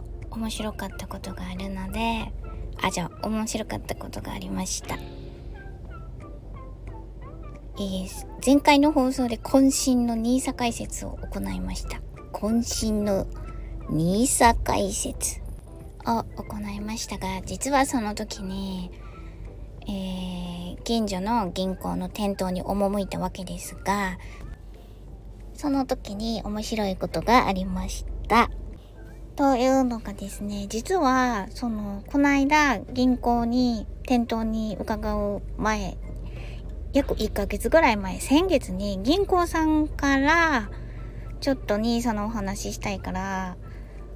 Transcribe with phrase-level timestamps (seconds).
[0.00, 2.32] と面白かったことがあるので
[2.80, 4.96] あじゃあ面白かったことがありました。
[7.76, 8.08] えー、
[8.44, 12.00] 前回の放送で渾身の NISA 解説を行いました。
[12.32, 13.26] 渾身の
[13.90, 15.42] NISA 解説。
[16.06, 18.90] を行いましたが実はその時に、
[19.82, 24.18] えー、近所の銀行の店頭に赴いたわけですが
[25.54, 28.50] その時に面白いことがありました。
[29.36, 35.96] というのがですね、実は、その、この間、銀行に、店頭に伺う前、
[36.92, 40.70] 約1ヶ月ぐらい前、先月に銀行さんから、
[41.40, 43.56] ちょっと NISA のお話ししたいから、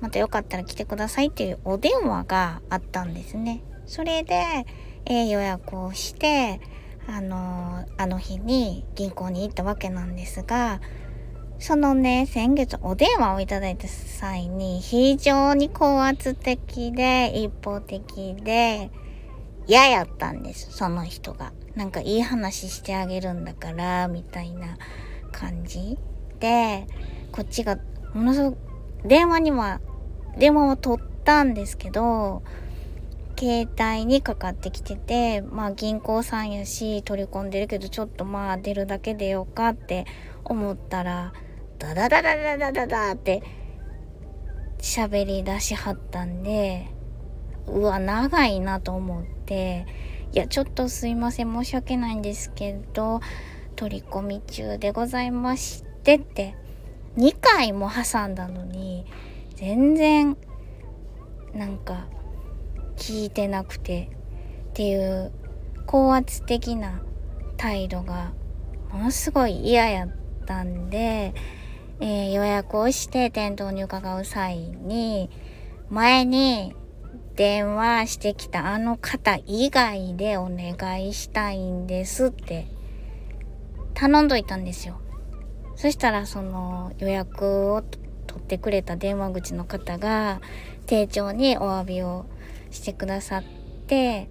[0.00, 3.62] またよかったら来てくださいっていうお電話があったんですね。
[3.86, 4.66] それで、
[5.06, 6.60] えー、予約をして、
[7.06, 10.80] あの、あの日に銀行に行ったわけなんですが、
[11.58, 18.90] そのね、先月お電話をいただいた際に非常に高圧的で一方的で
[19.66, 21.52] 嫌やったんです、その人が。
[21.74, 24.78] なんかいい話してあげるんだから、みたいな
[25.32, 25.98] 感じ
[26.40, 26.86] で、
[27.32, 27.78] こっちが
[28.14, 28.58] ものすごく
[29.04, 29.80] 電話には、
[30.38, 32.42] 電話を取ったんですけど、
[33.38, 40.06] 携帯にかかってきてて、まあ銀行さんやし取り込んでるけどちょっとまあ出るだけでよかって
[40.44, 41.32] 思ったら、
[41.78, 43.42] ダダダダダダダダって
[44.78, 46.88] 喋り出しはったんで、
[47.66, 49.86] うわ、長いなと思って、
[50.32, 53.20] いや、ちょっとすいません、申し訳ないんですけど、
[53.76, 56.54] 取り込み中でございましてって、
[57.16, 59.06] 2回も挟んだのに、
[59.54, 60.36] 全然、
[61.54, 62.06] なんか、
[62.96, 64.10] 聞いてなくて、
[64.70, 65.32] っていう
[65.86, 67.02] 高圧的な
[67.56, 68.32] 態度が
[68.92, 70.08] ものすごい嫌やっ
[70.46, 71.34] たんで、
[72.00, 75.30] えー、予約をして店頭に伺う際に、
[75.90, 76.74] 前に
[77.34, 82.66] 電話してきたあの方以外でお願いしたいんですって
[83.94, 85.00] 頼んどいたんですよ。
[85.76, 87.82] そしたらその予約を
[88.26, 90.40] 取ってくれた電話口の方が
[90.86, 92.26] 丁重にお詫びを
[92.70, 93.42] してくださっ
[93.86, 94.28] て、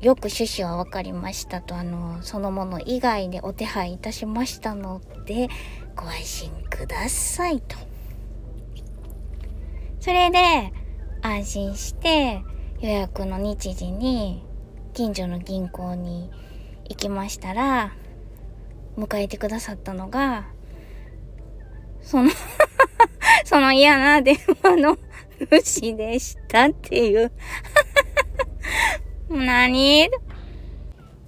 [0.00, 5.48] よく趣旨は分かりましたと、あの、そのもの以外でお手配いたしましたので、
[6.00, 7.76] ご安心くださいと。
[10.00, 10.72] それで、
[11.20, 12.42] 安心して
[12.80, 14.42] 予約の日時に
[14.94, 16.30] 近所の銀行に
[16.88, 17.92] 行きましたら、
[18.96, 20.46] 迎えてくださったのが、
[22.00, 22.30] その
[23.44, 24.96] その嫌な電話の
[25.50, 27.30] 主でしたっていう
[29.28, 30.08] 何？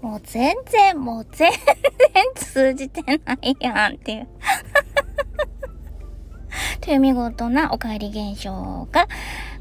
[0.03, 1.61] もう全然、もう全然
[2.35, 4.27] 通じてないやんっていう
[6.83, 9.07] という見事なお帰り現象が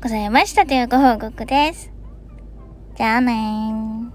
[0.01, 1.91] ございましたというご報告です。
[2.97, 4.10] じゃあねー。